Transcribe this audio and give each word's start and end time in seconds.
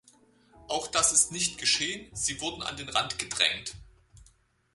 Auch 0.67 0.87
das 0.87 1.11
ist 1.13 1.31
nicht 1.31 1.59
geschehen 1.59 2.09
sie 2.15 2.41
wurden 2.41 2.63
an 2.63 2.75
den 2.75 2.89
Rand 2.89 3.19
gedrängt. 3.19 3.75